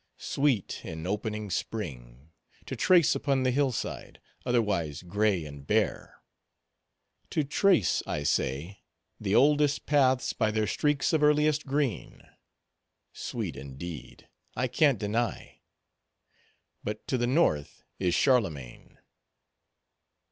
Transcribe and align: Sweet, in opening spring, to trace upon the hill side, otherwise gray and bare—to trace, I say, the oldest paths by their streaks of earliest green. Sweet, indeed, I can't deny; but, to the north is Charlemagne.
Sweet, 0.17 0.83
in 0.83 1.05
opening 1.05 1.51
spring, 1.51 2.31
to 2.65 2.75
trace 2.75 3.13
upon 3.13 3.43
the 3.43 3.51
hill 3.51 3.71
side, 3.71 4.19
otherwise 4.47 5.03
gray 5.03 5.45
and 5.45 5.67
bare—to 5.67 7.43
trace, 7.43 8.01
I 8.07 8.23
say, 8.23 8.81
the 9.19 9.35
oldest 9.35 9.85
paths 9.85 10.33
by 10.33 10.49
their 10.49 10.65
streaks 10.65 11.13
of 11.13 11.21
earliest 11.21 11.67
green. 11.67 12.23
Sweet, 13.13 13.55
indeed, 13.55 14.27
I 14.55 14.67
can't 14.67 14.97
deny; 14.97 15.61
but, 16.83 17.07
to 17.07 17.19
the 17.19 17.27
north 17.27 17.83
is 17.99 18.15
Charlemagne. 18.15 18.97